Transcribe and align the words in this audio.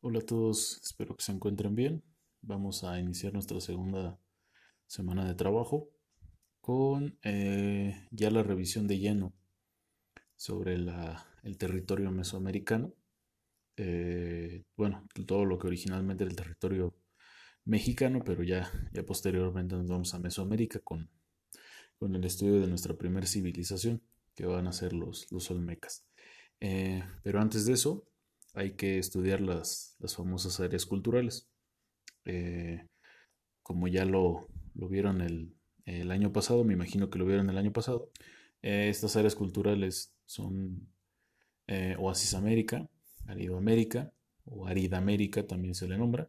Hola 0.00 0.20
a 0.20 0.22
todos, 0.22 0.80
espero 0.80 1.16
que 1.16 1.24
se 1.24 1.32
encuentren 1.32 1.74
bien. 1.74 2.04
Vamos 2.40 2.84
a 2.84 3.00
iniciar 3.00 3.32
nuestra 3.32 3.60
segunda 3.60 4.16
semana 4.86 5.26
de 5.26 5.34
trabajo 5.34 5.90
con 6.60 7.18
eh, 7.24 8.06
ya 8.12 8.30
la 8.30 8.44
revisión 8.44 8.86
de 8.86 9.00
lleno 9.00 9.34
sobre 10.36 10.74
el 10.74 11.58
territorio 11.58 12.12
mesoamericano. 12.12 12.94
Eh, 13.76 14.62
bueno, 14.76 15.04
todo 15.26 15.44
lo 15.44 15.58
que 15.58 15.66
originalmente 15.66 16.22
era 16.22 16.30
el 16.30 16.36
territorio 16.36 16.94
mexicano, 17.64 18.22
pero 18.24 18.44
ya, 18.44 18.70
ya 18.92 19.04
posteriormente 19.04 19.74
nos 19.74 19.88
vamos 19.88 20.14
a 20.14 20.20
Mesoamérica 20.20 20.78
con, 20.78 21.10
con 21.98 22.14
el 22.14 22.24
estudio 22.24 22.60
de 22.60 22.68
nuestra 22.68 22.96
primera 22.96 23.26
civilización, 23.26 24.00
que 24.36 24.46
van 24.46 24.68
a 24.68 24.72
ser 24.72 24.92
los, 24.92 25.26
los 25.32 25.50
Olmecas. 25.50 26.06
Eh, 26.60 27.02
pero 27.24 27.40
antes 27.40 27.66
de 27.66 27.72
eso, 27.72 28.08
hay 28.58 28.72
que 28.72 28.98
estudiar 28.98 29.40
las, 29.40 29.96
famosas 30.16 30.58
áreas 30.58 30.84
culturales. 30.84 31.48
Eh, 32.24 32.84
como 33.62 33.86
ya 33.86 34.04
lo, 34.04 34.48
vieron 34.74 35.20
el, 35.20 35.54
año 36.10 36.32
pasado, 36.32 36.64
me 36.64 36.74
imagino 36.74 37.08
que 37.08 37.18
lo 37.18 37.24
vieron 37.24 37.48
el 37.48 37.56
año 37.56 37.72
pasado, 37.72 38.10
eh, 38.62 38.88
estas 38.90 39.16
áreas 39.16 39.34
culturales 39.34 40.12
son 40.26 40.88
eh, 41.66 41.96
Oasis 41.98 42.34
América, 42.34 42.88
Aridoamérica, 43.26 44.12
o 44.44 44.66
Aridamérica 44.66 45.46
también 45.46 45.74
se 45.74 45.88
le 45.88 45.96
nombra, 45.96 46.28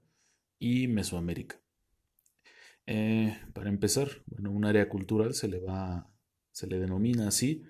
y 0.60 0.88
Mesoamérica. 0.88 1.60
para 3.54 3.70
empezar, 3.70 4.10
bueno, 4.28 4.52
un 4.52 4.66
área 4.66 4.88
cultural 4.88 5.34
se 5.34 5.48
le 5.48 5.60
va, 5.60 6.10
se 6.52 6.68
le 6.68 6.80
denomina 6.80 7.28
así 7.28 7.64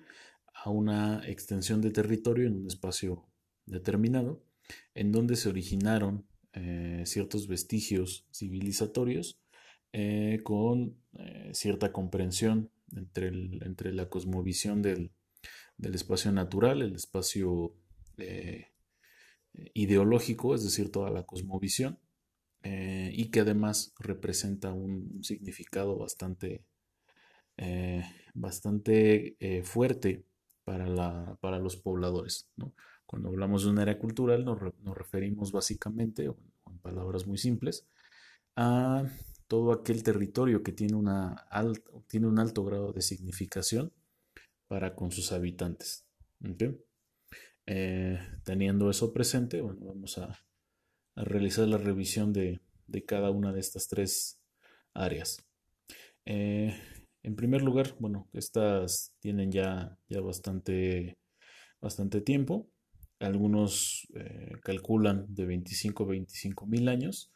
a 0.54 0.70
una 0.70 1.26
extensión 1.26 1.80
de 1.80 1.90
territorio 1.90 2.46
en 2.46 2.56
un 2.56 2.66
espacio 2.66 3.26
determinado, 3.66 4.42
en 4.94 5.12
donde 5.12 5.36
se 5.36 5.48
originaron 5.48 6.26
eh, 6.52 7.04
ciertos 7.06 7.46
vestigios 7.46 8.26
civilizatorios 8.32 9.38
eh, 9.92 10.40
con 10.42 10.96
eh, 11.16 11.50
cierta 11.54 11.92
comprensión 11.92 12.70
entre, 12.96 13.28
entre, 13.28 13.92
la 13.92 14.08
cosmovisión 14.08 14.82
del, 14.82 15.12
espacio 15.78 16.32
natural, 16.32 16.82
el 16.82 16.96
espacio 16.96 17.72
ideológico, 19.74 20.56
es 20.56 20.64
decir, 20.64 20.90
toda 20.90 21.10
la 21.10 21.22
cosmovisión, 21.22 21.98
y 22.62 23.30
que 23.30 23.40
además 23.40 23.94
representa 23.98 24.72
un, 24.72 25.22
significado 25.22 25.96
bastante, 25.96 26.64
bastante 28.34 29.62
fuerte 29.62 30.24
para, 30.64 31.36
para 31.40 31.58
los 31.58 31.76
pobladores. 31.76 32.50
Cuando 33.10 33.30
hablamos 33.30 33.64
de 33.64 33.70
un 33.70 33.80
área 33.80 33.98
cultural 33.98 34.44
nos, 34.44 34.60
referimos 34.96 35.50
básicamente, 35.50 36.28
o 36.28 36.36
en 36.70 36.78
palabras 36.78 37.26
muy 37.26 37.38
simples, 37.38 37.88
a 38.54 39.02
todo 39.48 39.72
aquel 39.72 40.04
territorio 40.04 40.62
que 40.62 40.70
tiene, 40.70 40.94
una 40.94 41.44
tiene 42.06 42.28
un 42.28 42.38
alto 42.38 42.64
grado 42.64 42.92
de 42.92 43.02
significación 43.02 43.92
para 44.68 44.94
con 44.94 45.10
sus 45.10 45.32
habitantes. 45.32 46.06
Eh, 47.66 48.20
teniendo 48.44 48.88
eso 48.88 49.12
presente, 49.12 49.60
bueno, 49.60 49.86
vamos 49.86 50.16
a, 50.18 50.44
realizar 51.16 51.66
la 51.66 51.78
revisión 51.78 52.32
de, 52.32 52.60
cada 53.06 53.30
una 53.32 53.52
de 53.52 53.58
estas 53.58 53.88
tres 53.88 54.40
áreas. 54.94 55.44
Eh, 56.26 56.80
en 57.24 57.34
primer 57.34 57.62
lugar, 57.62 57.96
bueno, 57.98 58.28
estas 58.32 59.16
tienen 59.18 59.50
ya, 59.50 59.98
ya 60.08 60.20
bastante, 60.20 61.18
bastante 61.80 62.20
tiempo. 62.20 62.70
Algunos 63.20 64.08
eh, 64.14 64.56
calculan 64.62 65.26
de 65.28 65.44
25 65.44 66.04
a 66.04 66.06
25 66.06 66.66
mil 66.66 66.88
años. 66.88 67.30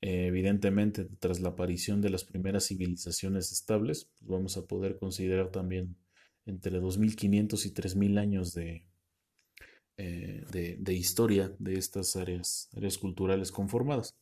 Eh, 0.00 0.26
evidentemente, 0.26 1.04
tras 1.20 1.40
la 1.40 1.50
aparición 1.50 2.00
de 2.00 2.10
las 2.10 2.24
primeras 2.24 2.66
civilizaciones 2.66 3.52
estables, 3.52 4.10
pues 4.18 4.28
vamos 4.28 4.56
a 4.56 4.66
poder 4.66 4.98
considerar 4.98 5.50
también 5.52 5.96
entre 6.44 6.80
2.500 6.80 7.66
y 7.66 7.70
3.000 7.70 8.18
años 8.18 8.52
de, 8.52 8.84
eh, 9.96 10.44
de, 10.50 10.94
historia 10.94 11.54
de 11.60 11.74
estas 11.74 12.16
áreas, 12.16 12.68
áreas 12.76 12.98
culturales 12.98 13.52
conformadas. 13.52 14.16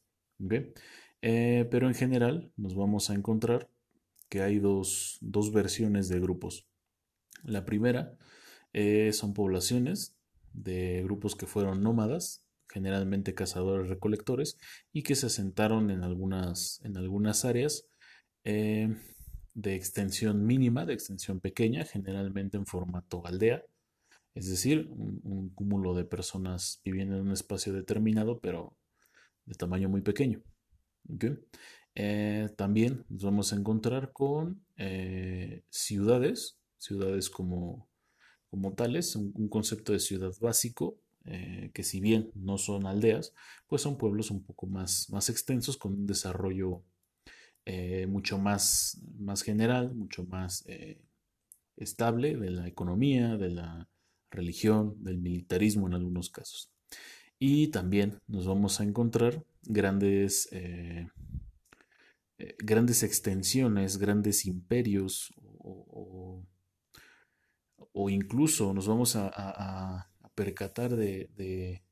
pero 1.21 1.89
en 1.89 1.95
general 1.95 2.53
nos 2.57 2.75
vamos 2.75 3.09
a 3.09 3.15
encontrar 3.15 3.71
que 4.29 4.43
hay 4.43 4.59
dos, 4.59 5.17
dos 5.23 5.51
versiones 5.51 6.09
de 6.09 6.21
grupos. 6.21 6.67
La 7.43 7.65
primera 7.65 8.19
son 9.13 9.33
poblaciones 9.33 10.16
de 10.57 11.03
grupos 11.05 11.37
que 11.37 11.47
fueron 11.47 11.83
nómadas, 11.83 12.45
generalmente 12.69 13.35
cazadores 13.35 13.89
recolectores, 13.89 14.59
y 14.93 15.03
que 15.03 15.15
se 15.15 15.27
asentaron 15.27 15.91
en 15.91 16.03
algunas, 16.03 16.81
en 16.83 16.97
algunas 16.97 17.45
áreas 17.45 17.87
eh, 18.45 18.89
de 19.55 19.75
extensión 19.75 20.45
mínima, 20.45 20.85
de 20.87 20.95
extensión 20.95 21.41
pequeña, 21.41 21.85
generalmente 21.85 22.57
en 22.57 22.67
formato 22.67 23.25
aldea, 23.27 23.63
es 24.35 24.51
decir, 24.51 24.89
un, 24.91 25.51
cúmulo 25.55 25.95
de 25.95 26.05
personas 26.05 26.81
viviendo 26.85 27.17
en 27.17 27.23
un 27.23 27.33
espacio 27.33 27.73
determinado, 27.73 28.39
pero 28.41 28.77
de 29.47 29.55
tamaño 29.55 29.89
muy 29.89 30.03
pequeño. 30.03 30.43
Eh, 31.95 32.51
también 32.57 33.07
nos 33.09 33.23
vamos 33.23 33.53
a 33.53 33.57
encontrar 33.57 34.13
con 34.13 34.63
eh, 34.77 35.63
ciudades, 35.71 36.59
ciudades 36.77 37.31
como 37.31 37.89
como 38.51 38.75
tales, 38.75 39.17
un, 39.17 39.49
concepto 39.49 39.93
de 39.93 40.01
ciudad 40.01 40.33
básico, 40.41 40.99
eh, 41.25 41.71
que 41.75 41.83
si 41.83 42.01
bien 42.01 42.31
no 42.35 42.59
son 42.59 42.87
aldeas, 42.87 43.35
pues 43.67 43.83
son 43.83 43.99
pueblos 43.99 44.31
un 44.31 44.43
poco 44.43 44.67
más, 44.67 45.11
más 45.11 45.29
extensos, 45.29 45.77
con 45.77 45.93
un 45.93 46.07
desarrollo 46.07 46.83
eh, 47.65 48.07
mucho 48.07 48.39
más, 48.39 49.01
más 49.19 49.43
general, 49.43 49.95
mucho 49.95 50.25
más 50.25 50.65
eh, 50.69 51.01
estable 51.77 52.37
de 52.37 52.51
la 52.51 52.69
economía, 52.69 53.37
de 53.37 53.51
la 53.51 53.89
religión, 54.31 55.03
del 55.03 55.19
militarismo 55.19 55.87
en 55.87 55.95
algunos 55.95 56.31
casos. 56.31 56.71
Y 57.39 57.69
también 57.69 58.21
nos 58.29 58.47
vamos 58.47 58.81
a 58.81 58.85
encontrar 58.85 59.45
grandes, 59.63 60.49
grandes 62.59 63.03
extensiones, 63.03 63.99
grandes 63.99 64.47
imperios 64.47 65.35
o 65.59 65.77
o 65.97 66.43
incluso 68.11 68.75
nos 68.75 68.87
vamos 68.87 69.17
a, 69.17 70.11
percatar 70.35 70.95
de, 70.95 71.83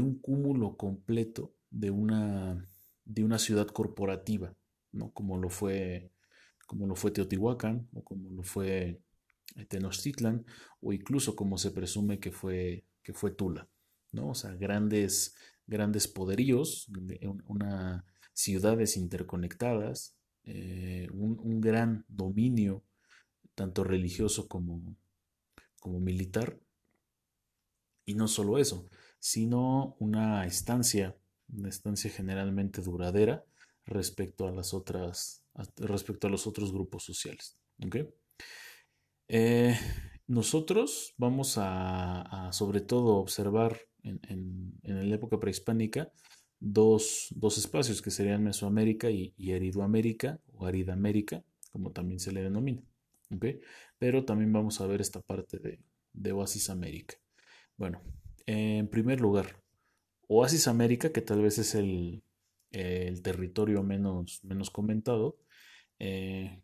un 0.00 0.18
cúmulo 0.18 0.78
completo 0.78 1.54
de 1.70 1.90
una, 1.90 2.66
de 3.04 3.22
una 3.22 3.38
ciudad 3.38 3.66
corporativa, 3.66 4.54
¿no? 4.92 5.10
como, 5.12 5.36
lo 5.36 5.50
fue, 5.50 6.10
como 6.66 6.86
lo 6.86 6.96
fue 6.96 7.10
Teotihuacán 7.10 7.86
o 7.92 8.02
como 8.02 8.30
lo 8.30 8.42
fue 8.42 9.02
Tenochtitlan 9.68 10.46
o 10.80 10.94
incluso 10.94 11.36
como 11.36 11.58
se 11.58 11.70
presume 11.70 12.18
que 12.18 12.32
fue, 12.32 12.86
que 13.02 13.12
fue 13.12 13.32
Tula. 13.32 13.68
¿no? 14.12 14.30
O 14.30 14.34
sea, 14.34 14.54
grandes, 14.54 15.36
grandes 15.66 16.08
poderíos, 16.08 16.88
una, 17.46 18.06
ciudades 18.32 18.96
interconectadas, 18.96 20.16
eh, 20.44 21.08
un, 21.12 21.38
un, 21.42 21.60
gran 21.60 22.06
dominio 22.08 22.82
tanto 23.54 23.84
religioso 23.84 24.48
como, 24.48 24.96
como 25.80 25.98
militar. 25.98 26.60
Y 28.04 28.14
no 28.14 28.28
solo 28.28 28.58
eso, 28.58 28.88
sino 29.18 29.96
una 29.98 30.46
estancia, 30.46 31.16
una 31.52 31.68
estancia 31.68 32.10
generalmente 32.10 32.80
duradera 32.82 33.44
respecto 33.84 34.46
a 34.46 34.52
las 34.52 34.72
otras, 34.72 35.44
respecto 35.76 36.26
a 36.26 36.30
los 36.30 36.46
otros 36.46 36.72
grupos 36.72 37.04
sociales. 37.04 37.58
Eh, 39.28 39.76
nosotros 40.26 41.14
vamos 41.18 41.54
a, 41.56 42.50
sobre 42.52 42.80
todo 42.80 43.16
observar 43.16 43.80
en, 44.02 44.78
la 44.82 45.14
época 45.14 45.38
prehispánica 45.38 46.12
dos, 46.58 47.32
espacios 47.56 48.00
que 48.02 48.10
serían 48.10 48.44
Mesoamérica 48.44 49.10
y, 49.10 49.34
y 49.36 49.52
Aridoamérica 49.52 50.40
o 50.52 50.66
Aridamérica, 50.66 51.44
como 51.72 51.92
también 51.92 52.20
se 52.20 52.32
le 52.32 52.42
denomina. 52.42 52.82
Pero 54.00 54.24
también 54.24 54.50
vamos 54.50 54.80
a 54.80 54.86
ver 54.86 55.02
esta 55.02 55.20
parte 55.20 55.58
de, 55.58 56.32
Oasis 56.32 56.70
América. 56.70 57.16
Bueno, 57.76 58.00
en 58.46 58.88
primer 58.88 59.20
lugar, 59.20 59.62
Oasis 60.26 60.68
América, 60.68 61.12
que 61.12 61.20
tal 61.20 61.42
vez 61.42 61.58
es 61.58 61.74
el, 61.74 62.22
territorio 62.70 63.82
menos, 63.82 64.42
menos 64.42 64.70
comentado, 64.70 65.36
eh, 65.98 66.62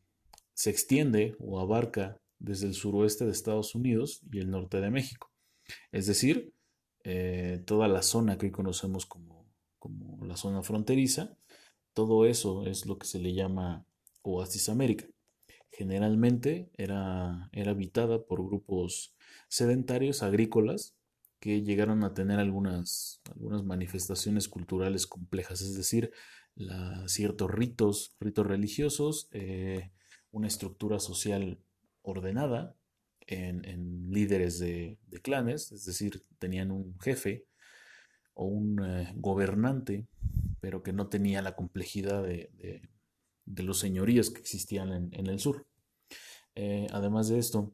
se 0.55 0.71
extiende 0.71 1.37
o 1.39 1.61
abarca 1.61 2.19
desde 2.39 2.69
el 2.69 2.75
suroeste 2.75 3.27
de 3.27 3.33
Estados 3.33 3.75
Unidos 3.75 4.23
y 4.33 4.39
el 4.39 4.51
norte 4.51 4.81
de 4.81 4.91
México. 4.91 5.31
Es 5.93 6.07
decir, 6.07 6.55
eh, 7.05 7.63
toda 7.67 7.87
la 7.87 8.01
zona 8.01 8.39
que 8.39 8.47
hoy 8.47 8.53
conocemos 8.53 9.05
como, 9.05 9.45
como 9.79 10.25
la 10.25 10.39
zona 10.39 10.63
fronteriza, 10.63 11.37
todo 11.93 12.25
eso 12.25 12.67
es 12.67 12.87
lo 12.87 12.97
que 12.97 13.07
se 13.07 13.19
le 13.19 13.35
llama 13.35 13.85
Oasis 14.23 14.71
América. 14.71 15.07
Generalmente 15.71 16.71
era, 16.77 17.49
era 17.53 17.73
habitada 17.73 18.25
por 18.25 18.47
grupos 18.47 19.15
sedentarios 19.49 20.23
agrícolas 20.23 20.97
que 21.39 21.63
llegaron 21.63 22.03
a 22.03 22.15
tener 22.15 22.39
algunas, 22.39 23.21
algunas 23.31 23.63
manifestaciones 23.63 24.49
culturales 24.49 25.07
complejas, 25.07 25.61
es 25.61 25.77
decir, 25.77 26.13
ciertos 27.07 27.51
ritos, 27.51 28.17
ritos 28.19 28.47
religiosos, 28.47 29.29
eh, 29.33 29.91
una 30.31 30.49
estructura 30.49 30.99
social 30.99 31.59
ordenada 32.03 32.75
en, 33.27 34.11
líderes 34.11 34.59
de, 34.59 34.99
clanes, 35.23 35.73
es 35.73 35.85
decir, 35.85 36.25
tenían 36.39 36.71
un 36.71 36.99
jefe 37.01 37.47
o 38.35 38.47
un 38.47 38.85
eh, 38.85 39.13
gobernante, 39.17 40.07
pero 40.61 40.83
que 40.83 40.93
no 40.93 41.09
tenía 41.09 41.43
la 41.43 41.57
complejidad 41.57 42.23
de, 42.23 42.89
los 43.47 43.79
señoríos 43.79 44.31
que 44.31 44.41
existían 44.41 44.93
en, 45.13 45.27
el 45.27 45.39
sur. 45.39 45.67
Eh, 46.55 46.87
además 46.91 47.29
de 47.29 47.39
esto, 47.39 47.73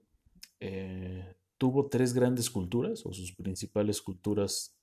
tuvo 1.58 1.88
tres 1.88 2.12
grandes 2.12 2.50
culturas, 2.50 3.04
o 3.06 3.12
sus 3.12 3.32
principales 3.32 4.00
culturas 4.02 4.76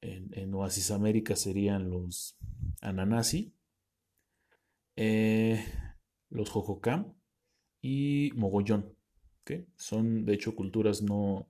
en, 0.00 0.54
Oasis 0.54 0.90
América 0.90 1.36
serían 1.36 1.90
los 1.90 2.36
Ananasi, 2.80 3.52
eh, 4.96 5.64
los 6.30 6.50
Jojocam 6.50 7.14
y 7.82 8.32
Mogollón. 8.34 8.94
que 9.44 9.66
Son 9.76 10.24
de 10.24 10.34
hecho 10.34 10.54
culturas 10.54 11.02
no, 11.02 11.48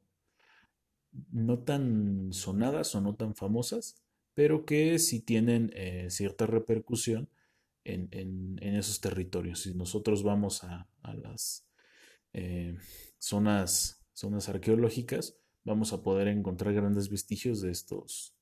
no 1.31 1.59
tan 1.61 2.33
sonadas 2.33 2.95
o 2.95 3.01
no 3.01 3.15
tan 3.15 3.35
famosas, 3.35 4.03
pero 4.35 4.65
que 4.67 4.99
sí 4.99 5.21
tienen 5.21 5.71
eh, 5.75 6.09
cierta 6.11 6.47
repercusión 6.47 7.29
en, 7.87 8.59
esos 8.61 9.01
territorios. 9.01 9.61
Si 9.61 9.75
nosotros 9.75 10.23
vamos 10.23 10.65
a, 10.65 10.89
las 11.03 11.67
eh, 12.33 12.77
zonas 13.19 14.03
zonas 14.13 14.49
arqueológicas, 14.49 15.39
vamos 15.65 15.93
a 15.93 16.03
poder 16.03 16.29
encontrar 16.29 16.73
grandes 16.73 17.11
vestigios 17.11 17.61
de 17.61 17.71
estos, 17.71 18.35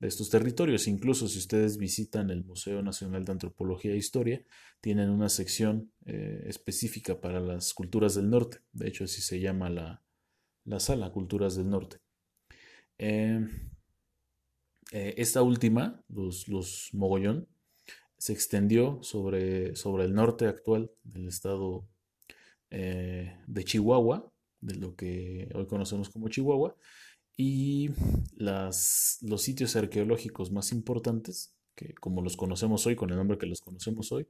de 0.00 0.08
estos 0.08 0.28
territorios. 0.28 0.88
Incluso 0.88 1.28
si 1.28 1.38
ustedes 1.38 1.76
visitan 1.78 2.30
el 2.30 2.44
Museo 2.44 2.82
Nacional 2.82 3.24
de 3.24 3.32
Antropología 3.32 3.92
e 3.92 3.96
Historia, 3.96 4.44
tienen 4.80 5.08
una 5.08 5.28
sección 5.28 5.92
eh, 6.04 6.42
específica 6.46 7.20
para 7.20 7.40
las 7.40 7.74
culturas 7.74 8.16
del 8.16 8.28
norte. 8.28 8.58
De 8.72 8.88
hecho, 8.88 9.04
así 9.04 9.22
se 9.22 9.38
llama 9.38 9.70
la, 9.70 10.02
sala, 10.80 11.12
Culturas 11.12 11.54
del 11.56 11.70
Norte. 11.70 11.98
Eh, 12.98 13.46
esta 14.90 15.42
última, 15.42 16.04
los, 16.08 16.48
los, 16.48 16.90
Mogollón, 16.92 17.46
se 18.20 18.32
extendió 18.32 19.02
sobre, 19.02 19.74
sobre 19.74 20.04
el 20.04 20.14
norte 20.14 20.46
actual 20.46 20.92
del 21.02 21.26
estado 21.26 21.88
de 22.70 23.64
Chihuahua 23.64 24.30
de 24.60 24.74
lo 24.74 24.94
que 24.94 25.48
hoy 25.54 25.66
conocemos 25.66 26.08
como 26.10 26.28
Chihuahua, 26.28 26.76
y 27.36 27.90
las, 28.36 29.18
los 29.22 29.42
sitios 29.42 29.76
arqueológicos 29.76 30.52
más 30.52 30.72
importantes, 30.72 31.54
que 31.74 31.94
como 31.94 32.22
los 32.22 32.36
conocemos 32.36 32.86
hoy, 32.86 32.96
con 32.96 33.10
el 33.10 33.16
nombre 33.16 33.38
que 33.38 33.46
los 33.46 33.60
conocemos 33.60 34.12
hoy, 34.12 34.26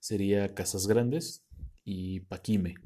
sería 0.00 0.54
Casas 0.54 0.86
Grandes 0.86 1.44
y 1.84 2.20
Paquime. 2.20 2.76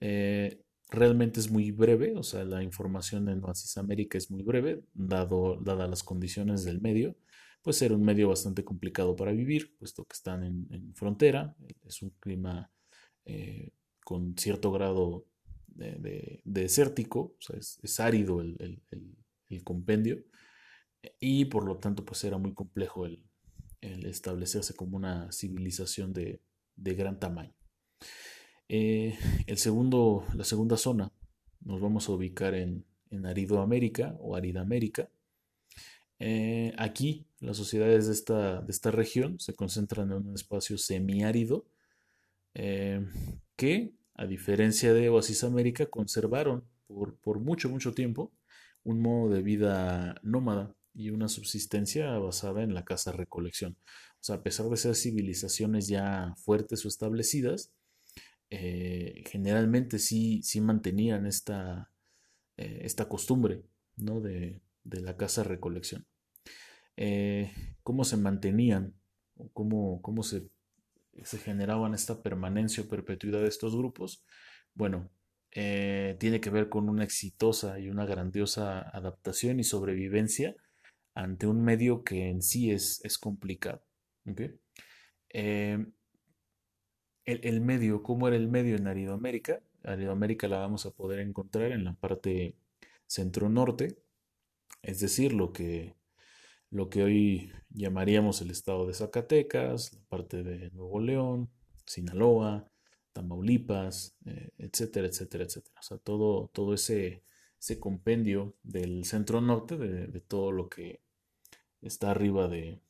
Eh, 0.00 0.62
realmente 0.88 1.40
es 1.40 1.50
muy 1.50 1.72
breve, 1.72 2.14
o 2.16 2.22
sea, 2.22 2.44
la 2.44 2.62
información 2.62 3.28
en 3.28 3.42
Oasis 3.44 3.76
América 3.76 4.16
es 4.16 4.30
muy 4.30 4.42
breve, 4.42 4.82
dado, 4.94 5.56
dadas 5.60 5.90
las 5.90 6.02
condiciones 6.02 6.64
del 6.64 6.80
medio, 6.80 7.16
pues 7.66 7.82
era 7.82 7.96
un 7.96 8.04
medio 8.04 8.28
bastante 8.28 8.64
complicado 8.64 9.16
para 9.16 9.32
vivir, 9.32 9.76
puesto 9.76 10.04
que 10.04 10.12
están 10.12 10.44
en, 10.44 10.94
frontera, 10.94 11.56
es 11.84 12.00
un 12.00 12.10
clima 12.20 12.70
eh, 13.24 13.72
con 14.04 14.38
cierto 14.38 14.70
grado 14.70 15.26
de, 15.66 16.40
desértico, 16.44 17.34
es, 17.52 17.98
árido 17.98 18.40
el, 18.40 18.80
compendio 19.64 20.22
y 21.18 21.46
por 21.46 21.64
lo 21.66 21.78
tanto 21.78 22.04
pues 22.04 22.22
era 22.22 22.38
muy 22.38 22.54
complejo 22.54 23.04
el, 23.04 23.20
establecerse 23.80 24.76
como 24.76 24.96
una 24.96 25.32
civilización 25.32 26.12
de, 26.12 26.40
gran 26.76 27.18
tamaño. 27.18 27.56
Eh, 28.68 29.18
el 29.48 29.58
segundo, 29.58 30.24
la 30.36 30.44
segunda 30.44 30.76
zona 30.76 31.12
nos 31.64 31.80
vamos 31.80 32.08
a 32.08 32.12
ubicar 32.12 32.54
en, 32.54 32.84
en 33.10 33.26
Aridoamérica 33.26 34.14
o 34.20 34.36
Aridamérica. 34.36 35.10
Eh, 36.18 36.72
aquí 36.78 37.26
las 37.40 37.56
sociedades 37.56 38.06
de 38.06 38.12
esta, 38.12 38.62
de 38.62 38.72
esta, 38.72 38.90
región 38.90 39.38
se 39.38 39.54
concentran 39.54 40.10
en 40.12 40.28
un 40.28 40.34
espacio 40.34 40.78
semiárido 40.78 41.66
eh, 42.54 43.04
que 43.56 43.92
a 44.14 44.26
diferencia 44.26 44.94
de 44.94 45.10
Oasis 45.10 45.44
América, 45.44 45.86
conservaron 45.86 46.64
por, 46.86 47.40
mucho, 47.40 47.68
mucho 47.68 47.92
tiempo 47.92 48.32
un 48.82 49.00
modo 49.00 49.30
de 49.34 49.42
vida 49.42 50.18
nómada 50.22 50.74
y 50.94 51.10
una 51.10 51.28
subsistencia 51.28 52.18
basada 52.18 52.62
en 52.62 52.72
la 52.72 52.84
caza-recolección. 52.84 53.76
O 54.20 54.24
sea, 54.24 54.36
a 54.36 54.42
pesar 54.42 54.66
de 54.70 54.76
ser 54.78 54.94
civilizaciones 54.94 55.88
ya 55.88 56.34
fuertes 56.38 56.84
o 56.86 56.88
establecidas, 56.88 57.72
eh, 58.48 59.22
generalmente 59.26 59.98
sí, 59.98 60.40
sí 60.42 60.60
mantenían 60.60 61.26
esta, 61.26 61.90
esta 62.56 63.08
costumbre 63.08 63.64
¿no? 63.96 64.20
de, 64.20 64.62
la 64.90 65.16
caza-recolección. 65.16 66.06
Eh, 66.96 67.52
¿Cómo 67.82 68.04
se 68.04 68.16
mantenían? 68.16 68.94
¿Cómo, 69.52 70.00
cómo 70.00 70.22
se 70.22 70.48
se 71.24 71.38
generaban 71.38 71.94
esta 71.94 72.22
permanencia 72.22 72.82
o 72.82 72.88
perpetuidad 72.88 73.40
de 73.40 73.48
estos 73.48 73.76
grupos, 73.76 74.24
bueno, 74.74 75.10
eh, 75.52 76.16
tiene 76.18 76.40
que 76.40 76.50
ver 76.50 76.68
con 76.68 76.88
una 76.88 77.04
exitosa 77.04 77.78
y 77.78 77.88
una 77.88 78.04
grandiosa 78.04 78.80
adaptación 78.80 79.58
y 79.60 79.64
sobrevivencia 79.64 80.54
ante 81.14 81.46
un 81.46 81.62
medio 81.62 82.04
que 82.04 82.28
en 82.28 82.42
sí 82.42 82.70
es, 82.70 83.00
es 83.04 83.18
complicado. 83.18 83.82
Eh, 85.30 85.86
el, 87.24 87.60
medio, 87.60 88.02
¿cómo 88.02 88.28
era 88.28 88.36
el 88.36 88.48
medio 88.48 88.76
en 88.76 88.86
Aridoamérica? 88.86 89.60
Aridoamérica 89.82 90.48
la 90.48 90.58
vamos 90.58 90.84
a 90.84 90.90
poder 90.90 91.20
encontrar 91.20 91.72
en 91.72 91.84
la 91.84 91.94
parte 91.94 92.56
centro-norte, 93.06 93.98
es 94.82 95.00
decir, 95.00 95.32
lo 95.32 95.52
que 95.52 95.96
lo 96.70 96.90
que 96.90 97.02
hoy 97.02 97.52
llamaríamos 97.70 98.40
el 98.42 98.50
estado 98.50 98.86
de 98.86 98.94
Zacatecas, 98.94 99.92
la 99.94 100.04
parte 100.08 100.42
de 100.42 100.70
Nuevo 100.72 101.00
León, 101.00 101.50
Sinaloa, 101.86 102.70
Tamaulipas, 103.12 104.16
eh, 104.26 104.50
etcétera, 104.58 105.06
etcétera, 105.06 105.44
etcétera. 105.44 105.80
O 105.80 105.82
sea, 105.82 105.98
todo, 105.98 106.50
todo 106.52 106.74
ese, 106.74 107.22
ese 107.58 107.80
compendio 107.80 108.56
del 108.62 109.04
centro 109.04 109.40
norte, 109.40 109.76
de, 109.78 110.20
todo 110.20 110.52
lo 110.52 110.68
que 110.68 111.00
está 111.80 112.10
arriba 112.10 112.48
de, 112.48 112.80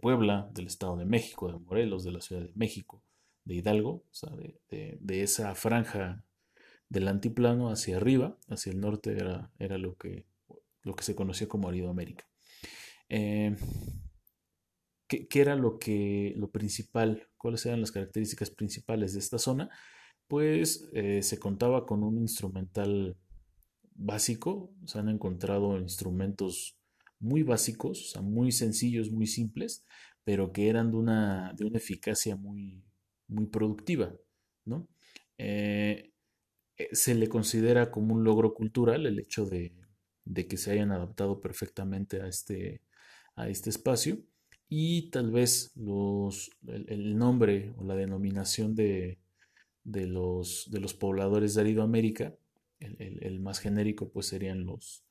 Puebla, 0.00 0.50
del 0.54 0.66
Estado 0.68 0.96
de 0.96 1.04
México, 1.04 1.50
de 1.50 1.58
Morelos, 1.58 2.04
de 2.04 2.12
la 2.12 2.20
Ciudad 2.20 2.42
de 2.42 2.52
México, 2.54 3.02
de 3.44 3.56
Hidalgo, 3.56 3.90
o 3.90 4.14
sea, 4.14 4.30
de, 4.70 5.22
esa 5.22 5.54
franja 5.54 6.24
del 6.88 7.08
antiplano 7.08 7.70
hacia 7.70 7.96
arriba, 7.96 8.38
hacia 8.48 8.72
el 8.72 8.80
norte, 8.80 9.12
era, 9.12 9.50
era 9.58 9.78
lo, 9.78 9.96
que, 9.96 10.26
lo 10.82 10.94
que 10.94 11.04
se 11.04 11.14
conocía 11.14 11.48
como 11.48 11.68
Aridoamérica. 11.68 12.24
Eh, 13.08 13.56
¿qué, 15.06 15.40
era 15.40 15.56
lo 15.56 15.78
que 15.78 16.34
lo 16.36 16.50
principal? 16.50 17.28
¿Cuáles 17.36 17.66
eran 17.66 17.80
las 17.80 17.92
características 17.92 18.50
principales 18.50 19.12
de 19.12 19.18
esta 19.18 19.38
zona? 19.38 19.70
Pues 20.28 20.88
eh, 20.94 21.22
se 21.22 21.38
contaba 21.38 21.86
con 21.86 22.02
un 22.02 22.18
instrumental 22.18 23.16
básico, 23.94 24.74
se 24.86 24.98
han 24.98 25.08
encontrado 25.08 25.78
instrumentos 25.78 26.78
muy 27.18 27.42
básicos, 27.42 28.00
o 28.00 28.08
sea, 28.08 28.22
muy 28.22 28.50
sencillos, 28.50 29.10
muy 29.10 29.26
simples, 29.26 29.84
pero 30.24 30.52
que 30.52 30.68
eran 30.68 30.90
de 30.90 30.96
una, 30.96 31.52
de 31.56 31.66
una 31.66 31.78
eficacia 31.78 32.36
muy, 32.36 32.82
muy 33.28 33.46
productiva, 33.46 34.14
¿no? 34.64 34.88
Eh, 35.38 36.12
se 36.92 37.14
le 37.14 37.28
considera 37.28 37.90
como 37.90 38.14
un 38.14 38.24
logro 38.24 38.54
cultural 38.54 39.06
el 39.06 39.18
hecho 39.18 39.44
de, 39.46 39.74
de, 40.24 40.46
que 40.46 40.56
se 40.56 40.72
hayan 40.72 40.92
adaptado 40.92 41.40
perfectamente 41.40 42.22
a 42.22 42.28
este, 42.28 42.82
a 43.36 43.48
este 43.48 43.70
espacio. 43.70 44.18
Y 44.68 45.10
tal 45.10 45.30
vez 45.30 45.72
los, 45.76 46.50
el, 46.66 47.18
nombre 47.18 47.74
o 47.76 47.84
la 47.84 47.94
denominación 47.94 48.74
de, 48.74 49.18
de, 49.84 50.06
los, 50.06 50.70
de 50.70 50.80
los 50.80 50.94
pobladores 50.94 51.54
de 51.54 51.60
Aridoamérica, 51.60 52.34
el, 52.80 53.18
el, 53.22 53.40
más 53.40 53.60
genérico 53.60 54.10
pues 54.10 54.26
serían 54.26 54.64
los, 54.64 55.04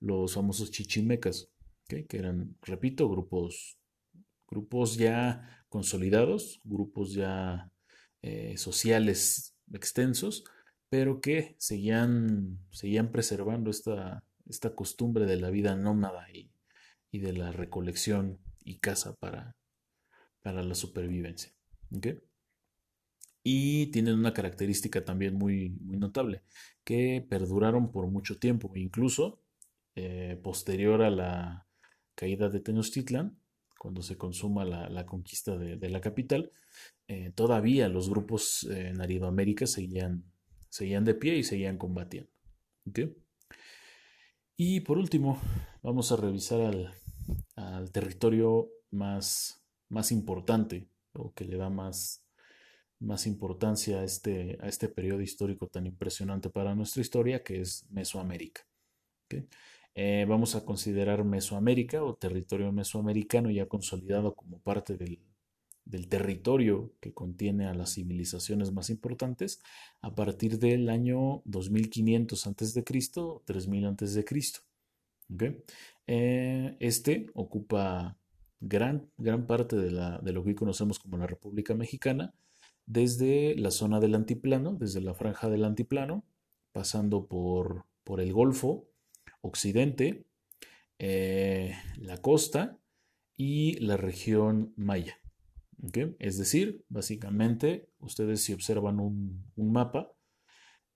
los 0.00 0.34
famosos 0.34 0.70
chichimecas, 0.70 1.48
que 1.86 2.06
eran, 2.10 2.56
repito, 2.62 3.08
grupos, 3.08 3.78
grupos 4.48 4.96
ya 4.96 5.64
consolidados, 5.68 6.60
grupos 6.64 7.12
ya 7.12 7.70
eh, 8.22 8.56
sociales 8.56 9.54
extensos, 9.72 10.44
pero 10.88 11.20
que 11.20 11.54
seguían, 11.58 12.58
seguían 12.70 13.12
preservando 13.12 13.70
esta, 13.70 14.24
esta 14.48 14.74
costumbre 14.74 15.26
de 15.26 15.36
la 15.36 15.50
vida 15.50 15.76
nómada 15.76 16.26
y, 16.32 16.50
y 17.10 17.20
de 17.20 17.32
la 17.32 17.52
recolección 17.52 18.38
y 18.64 18.78
caza 18.78 19.14
para, 19.16 19.56
para 20.42 20.62
la 20.62 20.74
supervivencia. 20.74 21.52
Y 23.42 23.86
tienen 23.86 24.14
una 24.14 24.34
característica 24.34 25.04
también 25.04 25.34
muy, 25.34 25.70
muy 25.70 25.96
notable, 25.96 26.42
que 26.84 27.24
perduraron 27.28 27.90
por 27.90 28.08
mucho 28.08 28.38
tiempo, 28.38 28.70
incluso 28.74 29.42
eh, 29.94 30.38
posterior 30.42 31.02
a 31.02 31.10
la 31.10 31.66
caída 32.14 32.48
de 32.48 32.60
Tenochtitlan, 32.60 33.38
cuando 33.78 34.02
se 34.02 34.18
consuma 34.18 34.64
la, 34.64 35.06
conquista 35.06 35.56
de, 35.56 35.88
la 35.88 36.00
capital, 36.00 36.50
eh, 37.06 37.30
todavía 37.34 37.88
los 37.88 38.10
grupos 38.10 38.68
Aridoamérica 38.98 39.66
seguían, 39.66 40.24
seguían 40.68 41.04
de 41.04 41.14
pie 41.14 41.36
y 41.36 41.44
seguían 41.44 41.78
combatiendo. 41.78 42.30
Y 44.60 44.80
por 44.80 44.98
último, 44.98 45.40
vamos 45.84 46.10
a 46.10 46.16
revisar 46.16 46.60
al, 47.54 47.92
territorio 47.92 48.68
más, 48.90 49.64
más 49.88 50.10
importante 50.10 50.88
o 51.12 51.32
que 51.32 51.44
le 51.44 51.56
da 51.56 51.70
más, 51.70 52.26
más 52.98 53.28
importancia 53.28 54.00
a 54.00 54.04
este, 54.04 54.58
a 54.60 54.66
este 54.66 54.88
periodo 54.88 55.20
histórico 55.20 55.68
tan 55.68 55.86
impresionante 55.86 56.50
para 56.50 56.74
nuestra 56.74 57.02
historia, 57.02 57.44
que 57.44 57.60
es 57.60 57.86
Mesoamérica. 57.90 58.62
Eh, 59.94 60.26
vamos 60.28 60.56
a 60.56 60.64
considerar 60.64 61.22
Mesoamérica 61.22 62.02
o 62.02 62.16
territorio 62.16 62.72
mesoamericano 62.72 63.52
ya 63.52 63.66
consolidado 63.66 64.34
como 64.34 64.58
parte 64.58 64.96
del, 64.96 65.20
territorio 66.08 66.92
que 67.00 67.12
contiene 67.12 67.66
a 67.66 67.74
las 67.74 67.94
civilizaciones 67.94 68.72
más 68.72 68.90
importantes 68.90 69.60
a 70.00 70.14
partir 70.14 70.58
del 70.58 70.88
año 70.88 71.42
2500 71.44 72.46
a.C., 72.46 72.82
3000 73.44 73.86
a.C. 73.86 74.24
¿okay? 75.32 75.62
Eh, 76.06 76.76
este 76.80 77.26
ocupa 77.34 78.16
gran, 78.60 79.10
gran 79.16 79.46
parte 79.46 79.76
de 79.76 80.32
lo 80.32 80.42
que 80.42 80.50
hoy 80.50 80.54
conocemos 80.54 80.98
como 80.98 81.16
la 81.16 81.26
República 81.26 81.74
Mexicana, 81.74 82.34
desde 82.86 83.54
la 83.56 83.70
zona 83.70 84.00
del 84.00 84.14
antiplano, 84.14 84.74
desde 84.74 85.00
la 85.00 85.14
franja 85.14 85.48
del 85.48 85.64
antiplano, 85.64 86.24
pasando 86.72 87.26
por, 87.26 87.84
por 88.04 88.20
el 88.20 88.32
Golfo, 88.32 88.86
Occidente, 89.42 90.24
eh, 90.98 91.74
la 91.96 92.16
costa 92.18 92.78
y 93.36 93.78
la 93.80 93.96
región 93.96 94.72
Maya. 94.76 95.18
Es 96.18 96.38
decir, 96.38 96.84
básicamente, 96.88 97.88
ustedes 98.00 98.42
si 98.42 98.52
observan 98.52 98.98
un, 99.00 99.44
mapa, 99.56 100.12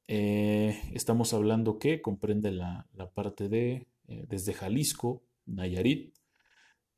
eh, 0.09 0.81
estamos 0.93 1.33
hablando 1.33 1.79
que 1.79 2.03
comprende 2.03 2.51
la, 2.51 2.89
parte 3.15 3.49
de 3.49 3.87
eh, 4.09 4.25
desde 4.29 4.53
Jalisco, 4.53 5.25
Nayarit, 5.47 6.15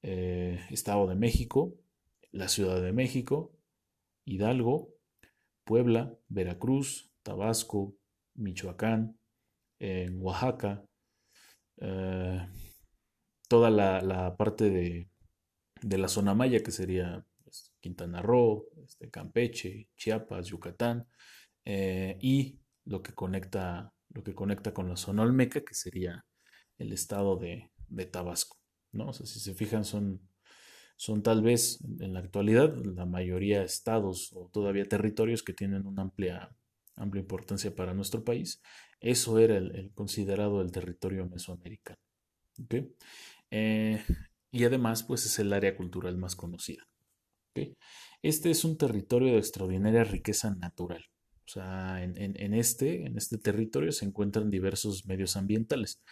Estado 0.02 1.06
de 1.06 1.14
México, 1.14 1.74
la 2.30 2.48
Ciudad 2.48 2.82
de 2.82 2.92
México, 2.92 3.56
Hidalgo, 4.26 4.94
Puebla, 5.64 6.14
Veracruz, 6.28 7.10
Tabasco, 7.22 7.96
Michoacán, 8.34 9.18
Oaxaca, 10.18 10.84
eh, 11.78 12.46
toda 13.48 13.70
la, 13.70 14.36
parte 14.36 14.70
de, 14.70 15.08
la 15.82 16.08
zona 16.08 16.34
maya 16.34 16.62
que 16.62 16.70
sería 16.70 17.26
Quintana 17.84 18.22
Roo, 18.22 18.66
este, 18.82 19.10
Campeche, 19.10 19.90
Chiapas, 19.94 20.46
Yucatán, 20.46 21.06
eh, 21.66 22.16
y 22.18 22.58
lo 22.86 23.02
que 23.02 23.12
conecta 23.12 23.92
lo 24.08 24.22
que 24.22 24.34
conecta 24.34 24.72
con 24.72 24.88
la 24.88 24.96
zona 24.96 25.22
olmeca, 25.22 25.60
que 25.60 25.74
sería 25.74 26.24
el 26.78 26.92
estado 26.92 27.36
de, 27.36 27.70
Tabasco. 28.10 28.58
¿no? 28.92 29.08
O 29.08 29.12
sea, 29.12 29.26
si 29.26 29.40
se 29.40 29.54
fijan, 29.54 29.84
son 29.84 30.20
son 30.96 31.22
tal 31.22 31.42
vez 31.42 31.80
en 32.00 32.14
la 32.14 32.20
actualidad 32.20 32.72
la 32.84 33.04
mayoría 33.04 33.62
estados 33.62 34.32
o 34.32 34.48
todavía 34.52 34.84
territorios 34.84 35.42
que 35.42 35.52
tienen 35.52 35.86
una 35.86 36.02
amplia, 36.02 36.56
amplia 36.96 37.20
importancia 37.20 37.74
para 37.74 37.94
nuestro 37.94 38.22
país. 38.24 38.62
Eso 39.00 39.38
era 39.38 39.56
el, 39.56 39.90
considerado 39.94 40.62
el 40.62 40.70
territorio 40.70 41.26
mesoamericano. 41.26 41.98
Eh, 43.50 44.02
y 44.52 44.64
además, 44.64 45.02
pues 45.02 45.26
es 45.26 45.38
el 45.40 45.52
área 45.52 45.76
cultural 45.76 46.16
más 46.16 46.36
conocida. 46.36 46.84
Este 48.22 48.50
es 48.50 48.64
un 48.64 48.76
territorio 48.76 49.32
de 49.32 49.38
extraordinaria 49.38 50.04
riqueza 50.04 50.54
natural. 50.54 51.04
O 51.46 51.48
sea, 51.48 52.02
en, 52.02 52.54
este, 52.54 53.06
en 53.06 53.18
este 53.18 53.36
territorio 53.36 53.92
se 53.92 54.06
encuentran 54.06 54.50
diversos 54.50 55.06
medios 55.06 55.36
ambientales, 55.36 56.02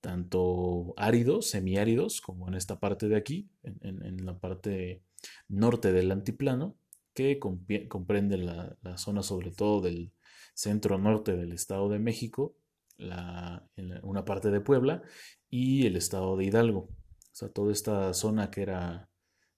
tanto 0.00 0.92
áridos, 0.98 1.48
semiáridos, 1.48 2.20
como 2.20 2.48
en 2.48 2.54
esta 2.54 2.78
parte 2.78 3.08
de 3.08 3.16
aquí, 3.16 3.48
en, 3.62 4.26
la 4.26 4.38
parte 4.38 5.02
norte 5.48 5.92
del 5.92 6.12
antiplano, 6.12 6.76
que 7.14 7.38
comprende 7.38 8.36
la, 8.36 8.76
zona 8.98 9.22
sobre 9.22 9.50
todo 9.50 9.80
del 9.80 10.12
centro 10.54 10.98
norte 10.98 11.36
del 11.36 11.52
Estado 11.52 11.88
de 11.88 11.98
México, 11.98 12.54
una 12.98 14.24
parte 14.26 14.50
de 14.50 14.60
Puebla 14.60 15.02
y 15.48 15.86
el 15.86 15.96
Estado 15.96 16.36
de 16.36 16.44
Hidalgo. 16.44 16.80
O 16.80 17.34
sea, 17.34 17.48
toda 17.48 17.72
esta 17.72 18.12
zona 18.12 18.50
que 18.50 18.60
era 18.60 19.08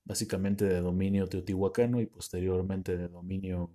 básicamente 0.04 0.64
de 0.64 0.80
dominio 0.80 1.28
teotihuacano 1.28 2.00
y 2.00 2.06
posteriormente 2.06 2.96
de 2.96 3.08
dominio 3.08 3.70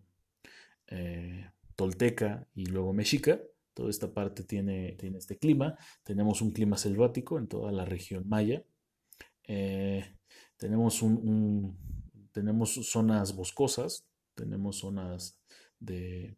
eh, 0.88 1.50
tolteca 1.75 2.48
y 2.55 2.65
luego 2.67 2.93
mexica, 2.93 3.39
Toda 3.79 3.91
esta 3.91 4.13
parte 4.13 4.43
tiene, 4.43 4.98
tiene 5.00 5.19
este 5.19 5.38
clima. 5.38 5.77
Tenemos 6.03 6.41
un 6.41 6.51
clima 6.51 6.75
selvático 6.75 7.38
en 7.38 7.48
toda 7.48 7.71
la 7.71 7.86
región 7.86 8.27
maya. 8.27 8.62
Eh, 9.48 10.03
tenemos, 10.57 11.01
un, 11.01 11.77
tenemos 12.33 12.74
zonas 12.74 13.33
boscosas, 13.38 14.05
tenemos 14.36 14.79
zonas 14.79 15.39
de, 15.79 16.36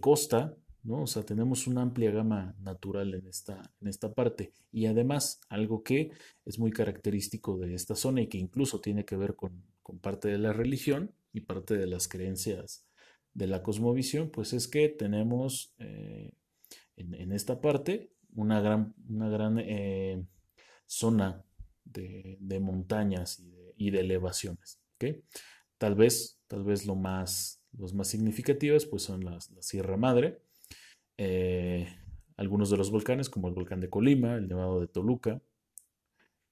costa, 0.00 0.56
O 0.88 1.06
sea, 1.06 1.24
tenemos 1.24 1.66
una 1.66 1.82
amplia 1.82 2.10
gama 2.10 2.54
natural 2.60 3.14
en 3.14 3.26
esta, 3.26 3.72
en 3.80 3.88
esta 3.88 4.12
parte. 4.12 4.52
Y 4.70 4.86
además, 4.86 5.40
algo 5.48 5.82
que 5.82 6.12
es 6.44 6.58
muy 6.58 6.70
característico 6.70 7.58
de 7.58 7.74
esta 7.74 7.96
zona 7.96 8.22
y 8.22 8.28
que 8.28 8.38
incluso 8.38 8.80
tiene 8.80 9.04
que 9.04 9.16
ver 9.16 9.34
con, 9.34 9.62
parte 10.00 10.28
de 10.28 10.38
la 10.38 10.52
religión 10.52 11.12
y 11.32 11.42
parte 11.42 11.76
de 11.76 11.86
las 11.86 12.08
creencias 12.08 12.84
de 13.34 13.46
la 13.46 13.62
cosmovisión, 13.62 14.30
pues 14.30 14.52
es 14.52 14.66
que 14.66 14.88
tenemos 14.88 15.74
eh, 15.78 16.32
en, 16.96 17.32
esta 17.32 17.60
parte 17.60 18.10
una 18.34 18.60
gran, 18.60 18.94
una 19.08 19.28
gran 19.28 19.58
eh, 19.60 20.24
zona 20.86 21.44
de, 21.84 22.58
montañas 22.60 23.42
y 23.76 23.90
de, 23.90 24.00
elevaciones. 24.00 24.80
Tal 25.78 25.94
vez, 25.94 26.40
tal 26.46 26.64
vez 26.64 26.86
lo 26.86 26.96
más, 26.96 27.62
los 27.76 27.94
más 27.94 28.08
significativos 28.08 28.86
pues 28.86 29.02
son 29.02 29.24
las, 29.24 29.50
la 29.50 29.62
Sierra 29.62 29.96
Madre, 29.96 30.40
eh, 31.18 31.88
algunos 32.36 32.70
de 32.70 32.76
los 32.76 32.90
volcanes 32.90 33.30
como 33.30 33.48
el 33.48 33.54
volcán 33.54 33.80
de 33.80 33.88
Colima, 33.88 34.34
el 34.36 34.48
Nevado 34.48 34.80
de 34.80 34.88
Toluca, 34.88 35.40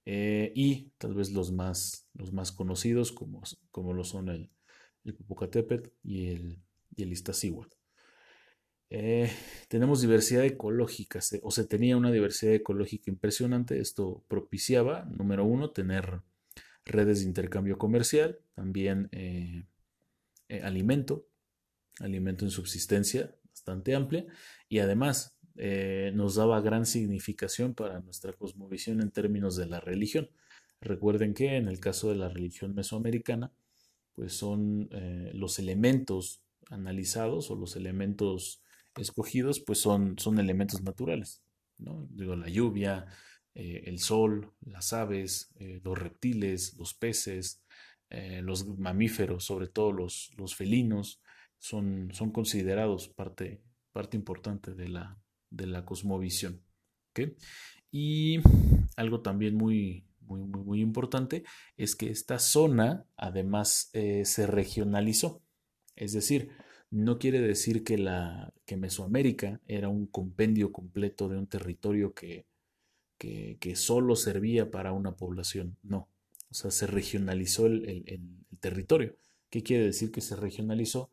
eh, 0.05 0.51
y 0.55 0.91
tal 0.97 1.13
vez 1.13 1.31
los 1.31 1.51
más, 1.51 2.07
los 2.13 2.31
más 2.31 2.51
conocidos 2.51 3.11
como, 3.11 3.41
como 3.71 3.93
lo 3.93 4.03
son 4.03 4.29
el, 4.29 4.49
el 5.03 5.13
Popocatépetl 5.15 5.89
y 6.03 6.27
el, 6.27 6.59
y 6.95 7.03
el 7.03 7.11
Iztaccíhuatl. 7.11 7.75
Eh, 8.91 9.31
tenemos 9.67 10.01
diversidad 10.01 10.45
ecológica, 10.45 11.19
o 11.41 11.51
se 11.51 11.65
tenía 11.65 11.97
una 11.97 12.11
diversidad 12.11 12.53
ecológica 12.53 13.09
impresionante. 13.09 13.79
Esto 13.79 14.23
propiciaba, 14.27 15.05
número 15.05 15.43
uno, 15.43 15.71
tener 15.71 16.21
redes 16.85 17.21
de 17.21 17.25
intercambio 17.25 17.77
comercial, 17.79 18.39
también 18.53 19.09
alimento, 20.61 21.27
alimento 21.99 22.45
en 22.45 22.51
subsistencia 22.51 23.35
bastante 23.65 23.95
amplia, 23.95 24.25
y 24.69 24.79
además 24.79 25.37
nos 26.13 26.35
daba 26.35 26.59
gran 26.59 26.85
significación 26.85 27.73
para 27.73 28.01
nuestra 28.01 28.33
cosmovisión 28.33 29.01
en 29.01 29.11
términos 29.11 29.55
de 29.55 29.65
la 29.65 29.79
religión. 29.79 30.29
Recuerden 30.81 31.33
que 31.33 31.55
en 31.55 31.69
el 31.69 31.79
caso 31.79 32.09
de 32.09 32.15
la 32.15 32.27
religión 32.27 32.75
mesoamericana, 32.75 33.53
pues 34.13 34.33
son 34.33 34.89
los 35.33 35.57
elementos 35.57 36.41
analizados 36.69 37.51
o 37.51 37.55
los 37.55 37.77
elementos 37.77 38.61
escogidos, 38.97 39.59
pues 39.59 39.79
son, 39.79 40.17
son 40.19 40.39
elementos 40.39 40.81
naturales, 40.83 41.41
¿no? 41.77 42.07
Digo, 42.11 42.35
la 42.35 42.49
lluvia, 42.49 43.05
eh, 43.53 43.83
el 43.85 43.99
sol, 43.99 44.51
las 44.65 44.93
aves, 44.93 45.51
eh, 45.55 45.79
los 45.83 45.97
reptiles, 45.97 46.75
los 46.77 46.93
peces, 46.93 47.63
eh, 48.09 48.41
los 48.41 48.67
mamíferos, 48.77 49.45
sobre 49.45 49.67
todo 49.67 49.91
los, 49.91 50.31
los 50.37 50.55
felinos, 50.55 51.21
son, 51.59 52.09
son 52.13 52.31
considerados 52.31 53.09
parte, 53.09 53.61
parte 53.91 54.17
importante 54.17 54.73
de 54.73 54.89
la, 54.89 55.19
de 55.49 55.67
la 55.67 55.85
cosmovisión. 55.85 56.61
Y 57.91 58.39
algo 58.97 59.21
también 59.21 59.55
muy, 59.55 60.05
muy, 60.19 60.41
muy, 60.41 60.81
importante 60.81 61.43
es 61.77 61.95
que 61.95 62.09
esta 62.09 62.39
zona 62.39 63.05
además 63.15 63.89
se 63.93 64.47
regionalizó. 64.47 65.41
Es 65.95 66.11
decir, 66.11 66.51
no 66.91 67.19
quiere 67.19 67.41
decir 67.41 67.83
que, 67.83 67.97
la, 67.97 68.53
que 68.65 68.77
Mesoamérica 68.77 69.61
era 69.67 69.89
un 69.89 70.07
compendio 70.07 70.71
completo 70.71 71.29
de 71.29 71.37
un 71.37 71.47
territorio 71.47 72.13
que, 72.13 72.45
que, 73.17 73.75
solo 73.75 74.15
servía 74.15 74.71
para 74.71 74.93
una 74.93 75.15
población. 75.15 75.77
No, 75.83 76.09
o 76.49 76.53
sea, 76.53 76.71
se 76.71 76.87
regionalizó 76.87 77.67
el, 77.67 78.45
territorio. 78.59 79.17
¿Qué 79.49 79.63
quiere 79.63 79.85
decir 79.85 80.11
que 80.11 80.21
se 80.21 80.35
regionalizó? 80.35 81.11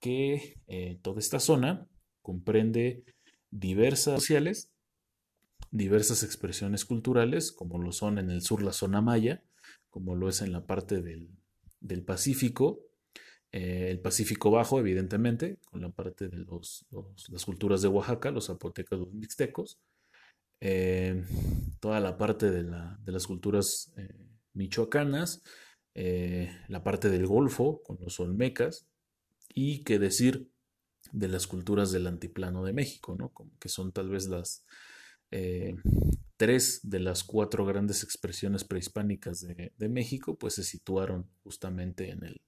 Que 0.00 0.60
eh, 0.66 0.98
toda 1.02 1.20
esta 1.20 1.40
zona 1.40 1.88
comprende 2.22 3.04
diversas 3.50 4.20
sociales 4.20 4.70
diversas 5.70 6.22
expresiones 6.22 6.84
culturales, 6.84 7.52
como 7.52 7.78
lo 7.78 7.92
son 7.92 8.18
en 8.18 8.30
el 8.30 8.42
sur 8.42 8.62
la 8.62 8.72
zona 8.72 9.00
maya, 9.00 9.42
como 9.90 10.14
lo 10.14 10.28
es 10.28 10.42
en 10.42 10.52
la 10.52 10.66
parte 10.66 11.02
del, 11.02 11.28
Pacífico, 12.04 12.80
eh, 13.52 13.88
el 13.90 14.00
Pacífico 14.00 14.50
Bajo, 14.50 14.78
evidentemente, 14.78 15.58
con 15.66 15.80
la 15.80 15.90
parte 15.90 16.28
de 16.28 16.38
los, 16.38 16.86
las 17.28 17.44
culturas 17.44 17.82
de 17.82 17.88
Oaxaca, 17.88 18.30
los 18.30 18.46
zapotecas, 18.46 18.98
los 18.98 19.12
mixtecos, 19.12 19.78
eh, 20.60 21.24
toda 21.80 22.00
la 22.00 22.18
parte 22.18 22.50
de, 22.50 22.64
las 22.64 23.26
culturas 23.26 23.92
michoacanas, 24.54 25.42
la 25.94 26.82
parte 26.82 27.10
del 27.10 27.26
Golfo, 27.26 27.82
con 27.82 27.98
los 28.00 28.20
olmecas, 28.20 28.86
y 29.48 29.82
qué 29.84 29.98
decir 29.98 30.50
de 31.12 31.28
las 31.28 31.46
culturas 31.46 31.90
del 31.92 32.06
antiplano 32.06 32.64
de 32.64 32.72
México, 32.72 33.16
¿no? 33.18 33.32
Que 33.58 33.68
son 33.68 33.92
tal 33.92 34.10
vez 34.10 34.28
las 34.28 34.64
tres 36.38 36.80
de 36.84 37.00
las 37.00 37.24
cuatro 37.24 37.66
grandes 37.66 38.04
expresiones 38.04 38.64
prehispánicas 38.64 39.40
de, 39.40 39.88
México, 39.88 40.38
pues 40.38 40.54
se 40.54 40.62
situaron 40.62 41.28
justamente 41.42 42.10
en 42.10 42.24
el, 42.24 42.40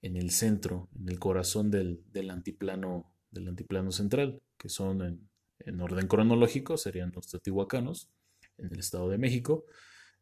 en 0.00 0.16
el 0.16 0.30
centro, 0.30 0.88
en 0.98 1.08
el 1.10 1.18
corazón 1.18 1.70
del, 1.70 2.02
antiplano, 2.30 3.12
del 3.30 3.48
antiplano 3.48 3.92
central, 3.92 4.40
que 4.56 4.70
son 4.70 5.28
en, 5.62 5.80
orden 5.80 6.08
cronológico, 6.08 6.78
serían 6.78 7.12
los 7.14 7.26
teotihuacanos 7.26 8.08
en 8.56 8.72
el 8.72 8.80
Estado 8.80 9.10
de 9.10 9.18
México, 9.18 9.66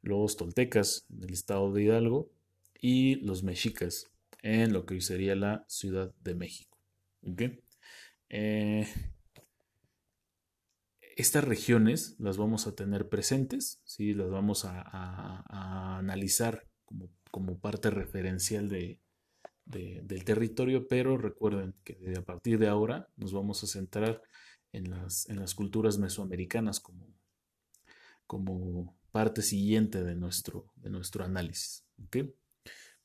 los 0.02 0.36
toltecas 0.36 1.06
en 1.08 1.22
el 1.22 1.32
Estado 1.32 1.72
de 1.72 1.84
Hidalgo 1.84 2.32
y 2.80 3.14
los 3.16 3.44
mexicas 3.44 4.10
en 4.42 4.73
lo 4.73 4.87
que 4.87 4.95
hoy 4.95 5.00
sería 5.00 5.35
la 5.35 5.64
Ciudad 5.68 6.14
de 6.21 6.35
México. 6.35 6.78
Eh, 8.28 8.87
estas 11.16 11.45
regiones 11.45 12.14
las 12.18 12.37
vamos 12.37 12.66
a 12.66 12.75
tener 12.75 13.09
presentes, 13.09 13.80
¿sí? 13.85 14.14
las 14.14 14.30
vamos 14.30 14.64
a, 14.64 15.99
analizar 15.99 16.68
como, 17.30 17.59
parte 17.59 17.90
referencial 17.90 18.68
de, 18.68 19.00
del 19.64 20.25
territorio, 20.25 20.87
pero 20.88 21.18
recuerden 21.18 21.75
que 21.85 22.14
a 22.16 22.23
partir 22.23 22.59
de 22.59 22.68
ahora 22.68 23.09
nos 23.16 23.33
vamos 23.33 23.62
a 23.64 23.66
centrar 23.66 24.23
en 24.73 24.90
las, 24.90 25.28
en 25.28 25.40
las 25.40 25.54
culturas 25.54 25.99
mesoamericanas 25.99 26.80
como, 26.80 27.07
como 28.26 28.97
parte 29.11 29.42
siguiente 29.42 30.04
de 30.04 30.14
nuestro, 30.14 30.71
de 30.76 30.90
nuestro 30.90 31.25
análisis. 31.25 31.85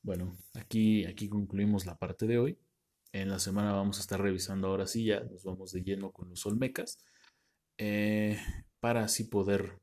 Bueno, 0.04 0.38
aquí, 0.54 1.06
aquí 1.06 1.30
concluimos 1.30 1.86
la 1.86 1.98
parte 1.98 2.28
de 2.28 2.38
hoy. 2.38 2.58
En 3.14 3.30
la 3.30 3.40
semana 3.40 3.72
vamos 3.72 3.98
a 3.98 4.02
estar 4.02 4.22
revisando 4.22 4.68
ahora 4.68 4.86
sí, 4.86 5.06
ya 5.06 5.22
nos 5.22 5.46
vamos 5.46 5.72
de 5.72 5.82
lleno 5.82 6.12
con 6.12 6.30
los 6.30 6.46
Olmecas. 6.46 7.00
Eh, 7.78 8.38
para 8.82 9.06
así 9.06 9.24
poder, 9.24 9.80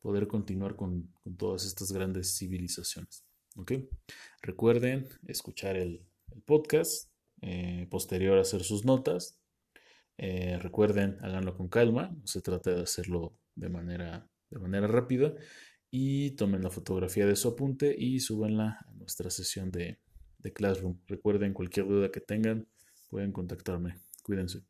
poder 0.00 0.26
continuar 0.26 0.74
con, 0.74 1.12
todas 1.36 1.66
estas 1.66 1.92
grandes 1.92 2.38
civilizaciones. 2.38 3.26
Recuerden 4.40 5.06
escuchar 5.26 5.76
el, 5.76 6.02
podcast, 6.46 7.10
eh, 7.42 7.86
posterior 7.90 8.38
hacer 8.38 8.64
sus 8.64 8.86
notas. 8.86 9.38
Eh, 10.16 10.58
recuerden, 10.62 11.18
háganlo 11.20 11.56
con 11.56 11.68
calma, 11.68 12.10
no 12.16 12.26
se 12.26 12.40
trata 12.40 12.70
de 12.70 12.82
hacerlo 12.82 13.36
de 13.54 13.68
manera, 13.68 14.30
de 14.48 14.58
manera 14.60 14.86
rápida. 14.86 15.34
Y 15.90 16.32
tomen 16.36 16.62
la 16.62 16.70
fotografía 16.70 17.26
de 17.26 17.36
su 17.36 17.48
apunte 17.48 17.94
y 17.98 18.20
súbanla 18.20 18.78
a 18.86 18.87
nuestra 19.08 19.30
sesión 19.30 19.70
de, 19.70 19.98
de 20.38 20.52
Classroom. 20.52 20.98
Recuerden, 21.06 21.54
cualquier 21.54 21.88
duda 21.88 22.10
que 22.10 22.20
tengan, 22.20 22.68
pueden 23.08 23.32
contactarme. 23.32 23.96
Cuídense. 24.22 24.60